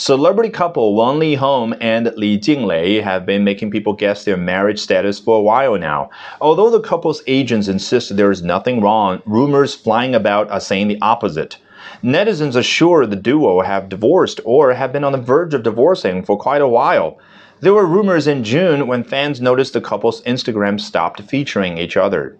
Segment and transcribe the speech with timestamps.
[0.00, 5.20] Celebrity couple Wang Lihong and Li Jinglei have been making people guess their marriage status
[5.20, 6.08] for a while now.
[6.40, 10.98] Although the couple's agents insist there is nothing wrong, rumors flying about are saying the
[11.02, 11.58] opposite.
[12.02, 16.24] Netizens are sure the duo have divorced or have been on the verge of divorcing
[16.24, 17.18] for quite a while.
[17.60, 22.38] There were rumors in June when fans noticed the couple's Instagram stopped featuring each other.